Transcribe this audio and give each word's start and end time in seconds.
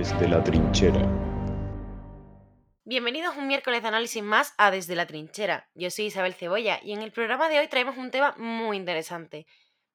Desde 0.00 0.28
la 0.28 0.42
trinchera. 0.42 0.98
Bienvenidos 2.86 3.36
un 3.36 3.46
miércoles 3.46 3.82
de 3.82 3.88
análisis 3.88 4.22
más 4.22 4.54
a 4.56 4.70
Desde 4.70 4.96
la 4.96 5.04
Trinchera. 5.04 5.68
Yo 5.74 5.90
soy 5.90 6.06
Isabel 6.06 6.32
Cebolla 6.32 6.80
y 6.82 6.94
en 6.94 7.02
el 7.02 7.12
programa 7.12 7.50
de 7.50 7.58
hoy 7.58 7.68
traemos 7.68 7.98
un 7.98 8.10
tema 8.10 8.34
muy 8.38 8.78
interesante. 8.78 9.46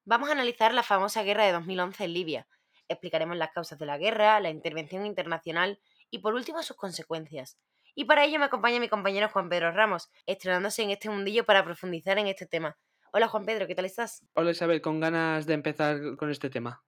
Vamos 0.04 0.28
a 0.28 0.32
analizar 0.34 0.72
la 0.72 0.84
famosa 0.84 1.24
guerra 1.24 1.44
de 1.44 1.50
2011 1.50 2.04
en 2.04 2.12
Libia. 2.12 2.46
Explicaremos 2.86 3.36
las 3.36 3.50
causas 3.50 3.80
de 3.80 3.86
la 3.86 3.98
guerra, 3.98 4.38
la 4.38 4.50
intervención 4.50 5.04
internacional 5.06 5.80
y 6.08 6.20
por 6.20 6.34
último 6.34 6.62
sus 6.62 6.76
consecuencias. 6.76 7.58
Y 7.96 8.04
para 8.04 8.24
ello 8.24 8.38
me 8.38 8.44
acompaña 8.44 8.78
mi 8.78 8.88
compañero 8.88 9.28
Juan 9.28 9.48
Pedro 9.48 9.72
Ramos, 9.72 10.08
estrenándose 10.24 10.84
en 10.84 10.90
este 10.90 11.10
mundillo 11.10 11.44
para 11.44 11.64
profundizar 11.64 12.16
en 12.18 12.28
este 12.28 12.46
tema. 12.46 12.78
Hola 13.12 13.26
Juan 13.26 13.44
Pedro, 13.44 13.66
¿qué 13.66 13.74
tal 13.74 13.86
estás? 13.86 14.24
Hola 14.34 14.52
Isabel, 14.52 14.80
con 14.80 15.00
ganas 15.00 15.46
de 15.46 15.54
empezar 15.54 15.98
con 16.16 16.30
este 16.30 16.48
tema. 16.48 16.85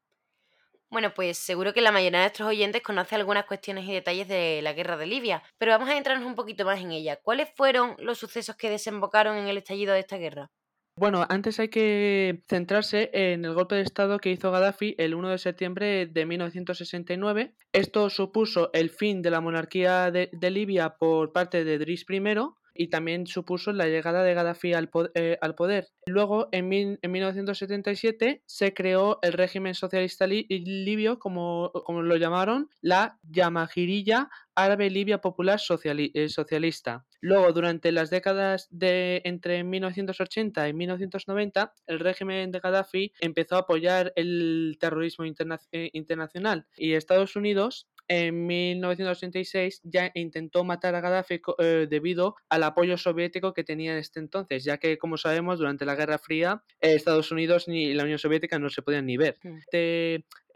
Bueno, 0.90 1.12
pues 1.14 1.36
seguro 1.36 1.74
que 1.74 1.82
la 1.82 1.92
mayoría 1.92 2.20
de 2.20 2.24
nuestros 2.24 2.48
oyentes 2.48 2.82
conoce 2.82 3.14
algunas 3.14 3.44
cuestiones 3.44 3.86
y 3.86 3.92
detalles 3.92 4.26
de 4.26 4.60
la 4.62 4.72
guerra 4.72 4.96
de 4.96 5.06
Libia, 5.06 5.42
pero 5.58 5.72
vamos 5.72 5.90
a 5.90 5.96
entrarnos 5.96 6.26
un 6.26 6.34
poquito 6.34 6.64
más 6.64 6.80
en 6.80 6.92
ella. 6.92 7.16
¿Cuáles 7.16 7.50
fueron 7.54 7.94
los 7.98 8.18
sucesos 8.18 8.56
que 8.56 8.70
desembocaron 8.70 9.36
en 9.36 9.48
el 9.48 9.58
estallido 9.58 9.92
de 9.92 10.00
esta 10.00 10.16
guerra? 10.16 10.50
Bueno, 10.96 11.24
antes 11.28 11.60
hay 11.60 11.68
que 11.68 12.42
centrarse 12.48 13.10
en 13.12 13.44
el 13.44 13.54
golpe 13.54 13.76
de 13.76 13.82
Estado 13.82 14.18
que 14.18 14.32
hizo 14.32 14.50
Gaddafi 14.50 14.96
el 14.98 15.14
1 15.14 15.28
de 15.28 15.38
septiembre 15.38 16.06
de 16.06 16.26
1969. 16.26 17.54
Esto 17.72 18.10
supuso 18.10 18.70
el 18.72 18.90
fin 18.90 19.22
de 19.22 19.30
la 19.30 19.40
monarquía 19.40 20.10
de, 20.10 20.50
Libia 20.50 20.96
por 20.96 21.32
parte 21.32 21.64
de 21.64 21.78
Driss 21.78 22.04
I 22.08 22.20
y 22.78 22.88
también 22.88 23.26
supuso 23.26 23.72
la 23.72 23.88
llegada 23.88 24.22
de 24.22 24.32
Gaddafi 24.32 24.72
al, 24.72 24.88
eh, 25.14 25.36
poder. 25.56 25.88
Luego, 26.06 26.48
en, 26.52 26.68
1977, 26.68 28.42
se 28.46 28.72
creó 28.72 29.18
el 29.22 29.32
régimen 29.32 29.74
socialista 29.74 30.26
libio, 30.28 31.18
como, 31.18 31.72
como, 31.84 32.02
lo 32.02 32.16
llamaron, 32.16 32.70
la 32.80 33.18
Yamahirilla 33.24 34.30
Árabe 34.54 34.90
Libia 34.90 35.20
Popular 35.20 35.60
eh, 35.84 36.28
Socialista. 36.28 37.04
Luego, 37.20 37.52
durante 37.52 37.90
las 37.90 38.10
décadas 38.10 38.68
de 38.70 39.22
entre 39.24 39.64
1980 39.64 40.68
y 40.68 40.72
1990, 40.72 41.72
el 41.86 41.98
régimen 41.98 42.52
de 42.52 42.60
Gaddafi 42.60 43.12
empezó 43.20 43.56
a 43.56 43.60
apoyar 43.60 44.12
el 44.14 44.76
terrorismo 44.80 45.24
eh, 45.24 45.90
internacional 45.92 46.66
y 46.76 46.94
Estados 46.94 47.34
Unidos 47.34 47.88
en 48.08 48.46
1986 48.46 49.82
ya 49.84 50.10
intentó 50.14 50.64
matar 50.64 50.94
a 50.94 51.00
Gaddafi 51.00 51.40
eh, 51.58 51.86
debido 51.88 52.36
al 52.48 52.62
apoyo 52.64 52.96
soviético 52.96 53.52
que 53.52 53.64
tenía 53.64 53.92
en 53.92 53.98
este 53.98 54.18
entonces, 54.18 54.64
ya 54.64 54.78
que, 54.78 54.98
como 54.98 55.16
sabemos, 55.16 55.58
durante 55.58 55.84
la 55.84 55.94
Guerra 55.94 56.18
Fría, 56.18 56.62
Estados 56.80 57.30
Unidos 57.30 57.68
ni 57.68 57.92
la 57.94 58.04
Unión 58.04 58.18
Soviética 58.18 58.58
no 58.58 58.70
se 58.70 58.82
podían 58.82 59.06
ni 59.06 59.16
ver. 59.16 59.36
Mm. 59.42 59.58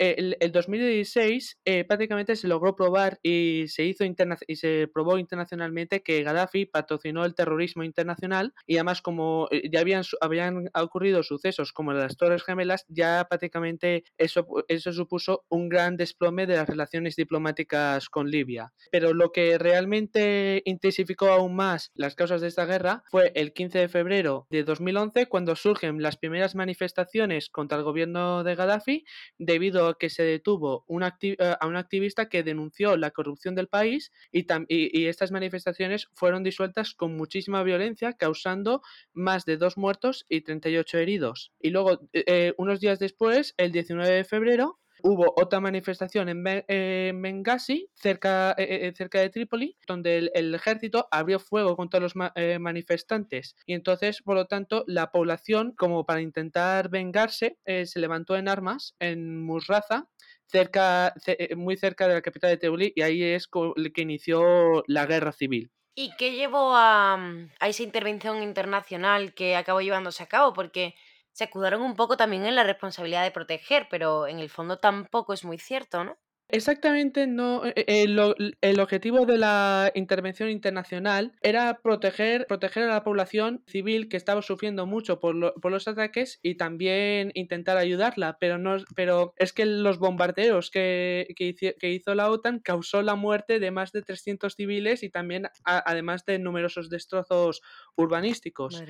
El, 0.02 0.52
2016 0.52 1.60
eh, 1.64 1.84
prácticamente 1.84 2.34
se 2.34 2.48
logró 2.48 2.74
probar 2.74 3.20
y 3.22 3.66
se 3.68 3.84
hizo 3.84 4.04
y 4.04 4.56
se 4.56 4.88
probó 4.92 5.18
internacionalmente 5.18 6.02
que 6.02 6.22
Gaddafi 6.24 6.66
patrocinó 6.66 7.24
el 7.24 7.36
terrorismo 7.36 7.84
internacional 7.84 8.52
y 8.66 8.76
además 8.76 9.00
como 9.00 9.46
eh, 9.52 9.70
ya 9.70 9.80
habían, 9.80 10.02
habían 10.20 10.70
ocurrido 10.74 11.22
sucesos 11.22 11.72
como 11.72 11.92
las 11.92 12.16
Torres 12.16 12.42
Gemelas, 12.42 12.84
ya 12.88 13.26
prácticamente 13.28 14.04
eso, 14.18 14.46
eso 14.66 14.92
supuso 14.92 15.44
un 15.48 15.68
gran 15.68 15.96
desplome 15.96 16.46
de 16.46 16.56
las 16.56 16.68
relaciones 16.68 17.14
diplomáticas 17.14 18.08
con 18.08 18.28
Libia. 18.28 18.72
Pero 18.90 19.14
lo 19.14 19.30
que 19.30 19.56
realmente 19.58 20.62
intensificó 20.64 21.28
aún 21.28 21.54
más 21.54 21.92
las 21.94 22.16
causas 22.16 22.40
de 22.40 22.48
esta 22.48 22.66
guerra 22.66 23.04
fue 23.10 23.30
el 23.36 23.52
15 23.52 23.78
de 23.78 23.88
febrero 23.88 24.46
de 24.50 24.64
2011 24.64 25.26
cuando 25.26 25.54
surgen 25.54 26.02
las 26.02 26.16
primeras 26.16 26.56
manifestaciones 26.56 27.48
contra 27.50 27.78
el 27.78 27.84
gobierno 27.84 28.42
de 28.42 28.56
Gaddafi 28.56 29.04
debido 29.38 29.86
a 29.86 29.91
que 29.98 30.10
se 30.10 30.22
detuvo 30.22 30.84
eh, 31.20 31.36
a 31.60 31.66
un 31.66 31.76
activista 31.76 32.28
que 32.28 32.42
denunció 32.42 32.96
la 32.96 33.10
corrupción 33.10 33.54
del 33.54 33.68
país 33.68 34.12
y, 34.30 34.46
y, 34.68 35.06
estas 35.06 35.30
manifestaciones 35.32 36.08
fueron 36.14 36.42
disueltas 36.42 36.94
con 36.94 37.16
muchísima 37.16 37.62
violencia 37.62 38.12
causando 38.14 38.82
más 39.12 39.44
de 39.44 39.56
dos 39.56 39.76
muertos 39.76 40.26
y 40.28 40.42
38 40.42 40.98
heridos. 40.98 41.52
Y 41.60 41.70
luego, 41.70 42.08
eh, 42.12 42.24
eh, 42.26 42.54
unos 42.58 42.80
días 42.80 42.98
después, 42.98 43.54
el 43.56 43.72
19 43.72 44.10
de 44.12 44.24
febrero, 44.24 44.78
hubo 45.02 45.34
otra 45.36 45.60
manifestación 45.60 46.28
en 46.28 46.42
Benghazi, 47.22 47.88
cerca, 47.94 48.52
eh, 48.58 48.86
eh, 48.86 48.92
cerca 48.96 49.20
de 49.20 49.30
Trípoli, 49.30 49.76
donde 49.86 50.30
el, 50.34 50.54
ejército 50.54 51.08
abrió 51.10 51.38
fuego 51.38 51.76
contra 51.76 52.00
los 52.00 52.14
eh, 52.34 52.58
manifestantes. 52.58 53.56
Y 53.66 53.74
entonces, 53.74 54.22
por 54.22 54.36
lo 54.36 54.46
tanto, 54.46 54.84
la 54.86 55.10
población, 55.10 55.72
como 55.76 56.04
para 56.04 56.20
intentar 56.20 56.88
vengarse, 56.88 57.58
se 57.64 58.00
levantó 58.00 58.36
en 58.36 58.48
armas 58.48 58.94
en 58.98 59.42
Musraza, 59.42 60.08
cerca, 60.46 61.14
muy 61.56 61.76
cerca 61.76 62.08
de 62.08 62.14
la 62.14 62.22
capital 62.22 62.50
de 62.50 62.56
Trípoli, 62.58 62.92
y 62.94 63.02
ahí 63.02 63.22
es 63.22 63.48
que 63.48 64.02
inició 64.02 64.84
la 64.86 65.06
guerra 65.06 65.32
civil. 65.32 65.70
¿Y 65.94 66.14
qué 66.16 66.32
llevó 66.32 66.72
a 66.74 67.18
esa 67.60 67.82
intervención 67.82 68.42
internacional 68.42 69.34
que 69.34 69.56
acabó 69.56 69.80
llevándose 69.82 70.22
a 70.22 70.26
cabo? 70.26 70.54
Porque 70.54 70.94
se 71.32 71.44
escudaron 71.44 71.82
un 71.82 71.96
poco 71.96 72.16
también 72.16 72.44
en 72.46 72.54
la 72.56 72.64
responsabilidad 72.64 73.22
de 73.24 73.30
proteger, 73.32 73.88
pero 73.90 74.26
en 74.26 74.38
el 74.38 74.50
fondo 74.50 74.78
tampoco 74.78 75.32
es 75.34 75.44
muy 75.44 75.58
cierto, 75.58 76.04
¿no? 76.04 76.18
Exactamente, 76.52 77.26
no. 77.26 77.64
Eh, 77.64 77.72
eh, 77.76 78.54
el, 78.60 78.80
objetivo 78.80 79.24
de 79.24 79.38
la 79.38 79.90
intervención 79.94 80.50
internacional 80.50 81.32
era 81.40 81.80
proteger, 81.82 82.46
proteger 82.46 82.84
a 82.84 82.92
la 82.92 83.04
población 83.04 83.64
civil 83.66 84.10
que 84.10 84.18
estaba 84.18 84.42
sufriendo 84.42 84.84
mucho 84.84 85.18
por, 85.18 85.34
los 85.34 85.88
ataques 85.88 86.40
y 86.42 86.56
también 86.56 87.32
intentar 87.34 87.78
ayudarla, 87.78 88.36
pero 88.38 88.58
no, 88.58 88.76
pero 88.94 89.32
es 89.38 89.54
que 89.54 89.64
los 89.64 89.98
bombardeos 89.98 90.70
que, 90.70 91.26
que, 91.36 91.90
hizo 91.90 92.14
la 92.14 92.28
OTAN 92.28 92.58
causó 92.58 93.00
la 93.00 93.14
muerte 93.14 93.58
de 93.58 93.70
más 93.70 93.90
de 93.92 94.02
300 94.02 94.54
civiles 94.54 95.02
y 95.02 95.08
también 95.08 95.48
además 95.64 96.26
de 96.26 96.38
numerosos 96.38 96.90
destrozos 96.90 97.62
urbanísticos. 97.96 98.84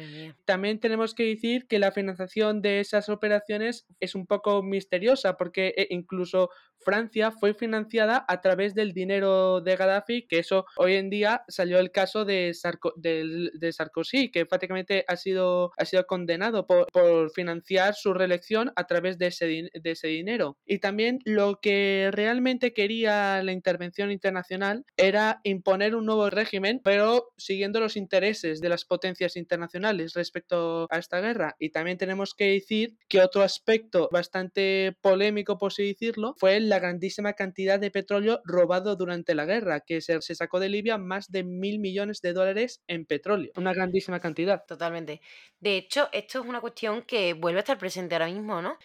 También 0.44 0.80
tenemos 0.80 1.14
que 1.14 1.26
decir 1.26 1.68
que 1.68 1.78
la 1.78 1.92
financiación 1.92 2.60
de 2.60 2.80
esas 2.80 3.08
operaciones 3.08 3.86
es 4.00 4.16
un 4.16 4.26
poco 4.26 4.64
misteriosa 4.64 5.36
porque 5.36 5.74
eh, 5.76 5.86
incluso 5.90 6.50
Francia 6.84 7.30
fue 7.30 7.51
financiada 7.54 8.24
a 8.28 8.40
través 8.40 8.74
del 8.74 8.92
dinero 8.92 9.60
de 9.60 9.76
Gaddafi, 9.76 10.26
que 10.26 10.38
eso 10.38 10.66
hoy 10.76 10.94
en 10.94 11.10
día 11.10 11.44
salió 11.48 11.78
el 11.78 11.90
caso 11.90 12.24
de, 12.24 12.52
de, 12.96 13.72
Sarkozy, 13.72 14.30
que 14.30 14.46
prácticamente 14.46 15.04
ha 15.08 15.16
sido, 15.16 15.72
ha 15.76 15.84
sido 15.84 16.06
condenado 16.06 16.66
por, 16.66 16.86
financiar 17.34 17.94
su 17.94 18.14
reelección 18.14 18.72
a 18.76 18.86
través 18.86 19.18
de 19.18 19.28
ese, 19.28 19.46
de 19.46 19.90
ese 19.90 20.08
dinero. 20.08 20.58
Y 20.66 20.78
también 20.78 21.20
lo 21.24 21.60
que 21.60 22.10
realmente 22.12 22.72
quería 22.72 23.42
la 23.42 23.52
intervención 23.52 24.10
internacional 24.10 24.84
era 24.96 25.40
imponer 25.44 25.94
un 25.94 26.06
nuevo 26.06 26.30
régimen, 26.30 26.80
pero 26.82 27.32
siguiendo 27.36 27.80
los 27.80 27.96
intereses 27.96 28.60
de 28.60 28.68
las 28.68 28.84
potencias 28.84 29.36
internacionales 29.36 30.14
respecto 30.14 30.86
a 30.90 30.98
esta 30.98 31.20
guerra. 31.20 31.56
Y 31.58 31.70
también 31.70 31.98
tenemos 31.98 32.34
que 32.34 32.52
decir 32.52 32.96
que 33.08 33.20
otro 33.20 33.42
aspecto 33.42 34.08
bastante 34.12 34.96
polémico, 35.00 35.58
por 35.58 35.72
así 35.72 35.86
decirlo, 35.86 36.34
fue 36.38 36.60
la 36.60 36.78
grandísima 36.78 37.32
cantidad 37.32 37.41
de 37.46 37.90
petróleo 37.90 38.40
robado 38.44 38.96
durante 38.96 39.34
la 39.34 39.44
guerra, 39.44 39.80
que 39.80 40.00
se, 40.00 40.20
sacó 40.20 40.60
de 40.60 40.68
Libia 40.68 40.98
más 40.98 41.30
de 41.30 41.44
mil 41.44 41.78
millones 41.78 42.20
de 42.20 42.32
dólares 42.32 42.82
en 42.86 43.06
petróleo. 43.06 43.52
Una 43.56 43.72
grandísima 43.72 44.20
cantidad. 44.20 44.64
Totalmente. 44.66 45.20
De 45.60 45.76
hecho, 45.76 46.08
esto 46.12 46.40
es 46.40 46.46
una 46.46 46.60
cuestión 46.60 47.02
que 47.02 47.34
vuelve 47.34 47.58
a 47.58 47.60
estar 47.60 47.78
presente 47.78 48.14
ahora 48.14 48.26
mismo, 48.26 48.62
¿no? 48.62 48.78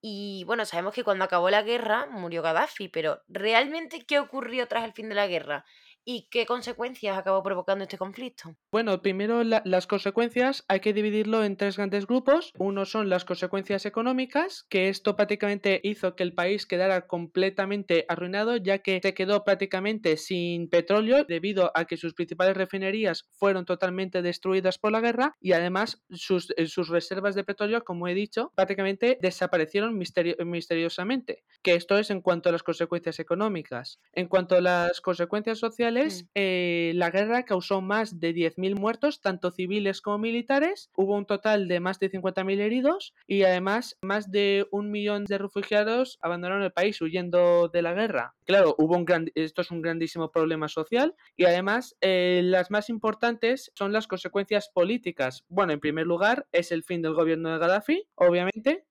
Y 0.00 0.44
bueno, 0.44 0.66
sabemos 0.66 0.92
que 0.92 1.02
cuando 1.02 1.24
acabó 1.24 1.48
la 1.48 1.62
guerra 1.62 2.06
murió 2.10 2.42
Gaddafi, 2.42 2.88
pero 2.88 3.22
¿realmente 3.26 4.04
qué 4.06 4.18
ocurrió 4.18 4.68
tras 4.68 4.84
el 4.84 4.92
fin 4.92 5.08
de 5.08 5.14
la 5.14 5.26
guerra? 5.26 5.64
¿Y 6.06 6.28
qué 6.30 6.44
consecuencias 6.44 7.16
acabó 7.16 7.42
provocando 7.42 7.84
este 7.84 7.96
conflicto? 7.96 8.54
Bueno, 8.70 9.00
primero 9.00 9.42
las 9.42 9.86
consecuencias 9.86 10.62
hay 10.68 10.80
que 10.80 10.92
dividirlo 10.92 11.44
en 11.44 11.56
tres 11.56 11.78
grandes 11.78 12.06
grupos. 12.06 12.52
Uno 12.58 12.84
son 12.84 13.08
las 13.08 13.24
consecuencias 13.24 13.86
económicas, 13.86 14.66
que 14.68 14.90
esto 14.90 15.16
prácticamente 15.16 15.80
hizo 15.82 16.14
que 16.14 16.22
el 16.22 16.34
país 16.34 16.66
quedara 16.66 17.06
completamente 17.06 18.04
arruinado, 18.08 18.56
ya 18.58 18.80
que 18.80 19.00
se 19.02 19.14
quedó 19.14 19.44
prácticamente 19.44 20.18
sin 20.18 20.68
petróleo 20.68 21.24
debido 21.24 21.72
a 21.74 21.86
que 21.86 21.96
sus 21.96 22.12
principales 22.12 22.56
refinerías 22.56 23.30
fueron 23.32 23.64
totalmente 23.64 24.20
destruidas 24.20 24.76
por 24.76 24.92
la 24.92 25.00
guerra 25.00 25.34
y 25.40 25.52
además 25.52 26.04
sus, 26.10 26.52
eh, 26.58 26.66
sus 26.66 26.88
reservas 26.88 27.34
de 27.34 27.44
petróleo, 27.44 27.82
como 27.82 28.08
he 28.08 28.14
dicho, 28.14 28.52
prácticamente 28.54 29.16
desaparecieron 29.22 29.96
misteriosamente. 29.96 31.44
Que 31.62 31.76
esto 31.76 31.96
es 31.96 32.10
en 32.10 32.20
cuanto 32.20 32.50
a 32.50 32.52
las 32.52 32.62
consecuencias 32.62 33.18
económicas. 33.20 34.00
En 34.12 34.28
cuanto 34.28 34.56
a 34.56 34.60
las 34.60 35.00
consecuencias 35.00 35.58
sociales, 35.58 35.93
Mm. 35.94 36.28
Eh, 36.34 36.92
la 36.94 37.10
guerra 37.10 37.44
causó 37.44 37.80
más 37.80 38.20
de 38.20 38.34
10.000 38.34 38.78
muertos, 38.78 39.20
tanto 39.20 39.50
civiles 39.50 40.00
como 40.00 40.18
militares. 40.18 40.90
Hubo 40.96 41.16
un 41.16 41.26
total 41.26 41.68
de 41.68 41.80
más 41.80 41.98
de 41.98 42.10
50.000 42.10 42.60
heridos 42.60 43.14
y 43.26 43.42
además 43.42 43.96
más 44.02 44.30
de 44.30 44.66
un 44.70 44.90
millón 44.90 45.24
de 45.24 45.38
refugiados 45.38 46.18
abandonaron 46.20 46.62
el 46.62 46.72
país 46.72 47.00
huyendo 47.00 47.68
de 47.68 47.82
la 47.82 47.94
guerra. 47.94 48.34
Claro, 48.44 48.74
hubo 48.78 48.96
un 48.96 49.04
gran, 49.04 49.30
esto 49.34 49.62
es 49.62 49.70
un 49.70 49.82
grandísimo 49.82 50.30
problema 50.30 50.68
social 50.68 51.14
y 51.36 51.44
además 51.44 51.96
eh, 52.00 52.40
las 52.44 52.70
más 52.70 52.88
importantes 52.90 53.72
son 53.74 53.92
las 53.92 54.06
consecuencias 54.06 54.70
políticas. 54.72 55.44
Bueno, 55.48 55.72
en 55.72 55.80
primer 55.80 56.06
lugar 56.06 56.46
es 56.52 56.72
el 56.72 56.82
fin 56.84 57.02
del 57.02 57.14
gobierno 57.14 57.52
de 57.52 57.58
Gaddafi, 57.58 58.06
obviamente, 58.14 58.84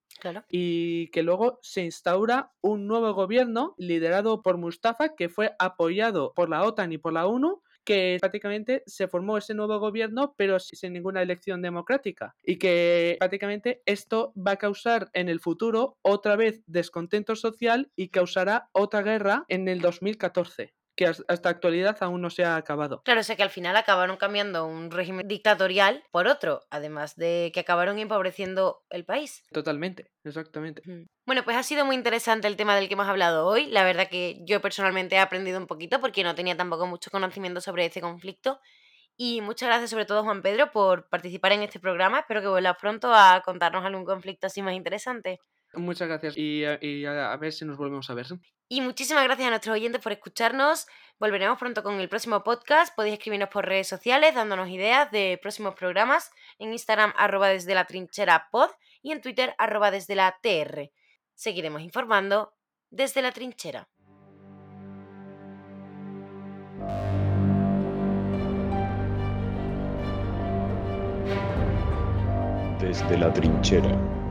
Y 0.50 1.08
que 1.10 1.24
luego 1.24 1.60
se 1.62 1.84
instaura 1.84 2.52
un 2.62 2.88
nuevo 2.88 3.14
gobierno 3.14 3.76
liderado 3.78 4.42
por 4.42 4.58
Mustafa 4.58 5.16
que 5.16 5.30
fue 5.30 5.54
apoyado 5.60 6.34
por 6.34 6.50
la 6.50 6.64
OTAN 6.64 6.92
y 6.94 6.98
por 6.98 7.14
la 7.14 7.28
ONU 7.28 7.62
que 7.84 8.18
prácticamente 8.20 8.84
se 8.86 9.08
formó 9.08 9.38
ese 9.38 9.54
nuevo 9.54 9.80
gobierno 9.80 10.36
pero 10.38 10.60
sin 10.60 10.94
ninguna 10.94 11.22
elección 11.22 11.62
democrática 11.62 12.36
y 12.44 12.58
que 12.58 13.18
prácticamente 13.20 13.82
esto 13.86 14.34
va 14.36 14.52
a 14.52 14.58
causar 14.58 15.10
en 15.14 15.30
el 15.30 15.40
futuro 15.40 15.98
otra 16.02 16.36
vez 16.36 16.64
descontento 16.66 17.36
social 17.36 17.92
y 17.96 18.10
causará 18.10 18.70
otra 18.72 19.02
guerra 19.02 19.46
en 19.50 19.68
el 19.68 19.82
2014 19.82 20.74
que 20.96 21.06
hasta 21.06 21.50
actualidad 21.50 21.98
aún 22.02 22.22
no 22.22 22.30
se 22.30 22.46
ha 22.46 22.56
acabado. 22.56 23.02
Claro, 23.04 23.22
o 23.22 23.24
sea 23.24 23.36
que 23.36 23.44
al 23.44 23.50
final 23.50 23.76
acabaron 23.76 24.18
cambiando 24.18 24.66
un 24.66 24.92
régimen 24.92 25.28
dictatorial 25.28 26.04
por 26.12 26.28
otro, 26.28 26.62
además 26.70 27.16
de 27.16 27.52
que 27.54 27.62
acabaron 27.62 28.00
empobreciendo 28.00 28.84
el 28.90 29.06
país. 29.06 29.44
Totalmente, 29.52 30.12
exactamente. 30.24 30.84
Bueno, 31.26 31.44
pues 31.44 31.58
ha 31.58 31.64
sido 31.64 31.86
muy 31.86 31.96
interesante 31.96 32.48
el 32.48 32.58
tema 32.58 32.76
del 32.76 32.88
que 32.88 32.94
hemos 32.94 33.08
hablado 33.08 33.48
hoy. 33.48 33.66
La 33.68 33.84
verdad 33.84 34.10
que 34.10 34.40
yo 34.46 34.62
personalmente 34.62 35.16
he 35.16 35.20
aprendido 35.20 35.60
un 35.60 35.68
poquito 35.68 36.00
porque 36.00 36.24
no 36.24 36.36
tenía 36.36 36.56
tampoco 36.56 36.86
mucho 36.86 37.10
conocimiento 37.10 37.62
sobre 37.62 37.86
este 37.86 38.02
conflicto. 38.02 38.60
Y 39.16 39.42
muchas 39.42 39.70
gracias 39.70 39.92
sobre 39.92 40.06
todo 40.06 40.24
Juan 40.24 40.42
Pedro 40.42 40.72
por 40.72 41.08
participar 41.10 41.52
en 41.52 41.62
este 41.62 41.80
programa. 41.80 42.20
Espero 42.20 42.42
que 42.42 42.48
vuelvas 42.48 42.78
pronto 42.80 43.14
a 43.14 43.42
contarnos 43.46 43.86
algún 43.86 44.06
conflicto 44.06 44.48
así 44.48 44.62
más 44.62 44.74
interesante. 44.74 45.40
Muchas 45.76 46.08
gracias 46.08 46.38
y, 46.38 46.66
a, 46.66 47.36
ver 47.38 47.52
si 47.52 47.66
nos 47.66 47.78
volvemos 47.78 48.10
a 48.10 48.14
ver. 48.14 48.28
Y 48.74 48.82
muchísimas 48.82 49.24
gracias 49.26 49.46
a 49.46 49.50
nuestros 49.52 49.76
oyentes 49.76 50.02
por 50.02 50.14
escucharnos. 50.14 50.88
Volveremos 51.20 51.60
pronto 51.60 51.84
con 51.84 52.00
el 52.00 52.10
próximo 52.10 52.44
podcast. 52.44 52.96
Podéis 52.96 53.14
escribirnos 53.20 53.50
por 53.50 53.68
redes 53.68 53.88
sociales 53.88 54.34
dándonos 54.34 54.68
ideas 54.68 55.12
de 55.12 55.38
próximos 55.40 55.76
programas 55.76 56.32
en 56.58 56.72
Instagram 56.74 57.14
arroba 57.16 57.50
desde 57.50 57.76
la 57.76 57.86
trinchera 57.86 58.48
pod 58.52 58.72
y 59.04 59.12
en 59.12 59.22
Twitter 59.22 59.54
arroba 59.60 59.92
desde 59.92 60.16
la 60.16 60.40
tr. 60.42 60.90
Seguiremos 61.36 61.84
informando 61.84 62.56
desde 62.90 63.22
la 63.22 63.32
trinchera. 63.32 63.88
Desde 72.80 73.18
la 73.20 73.32
trinchera. 73.32 74.23